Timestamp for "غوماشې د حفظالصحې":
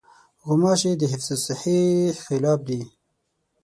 0.45-1.81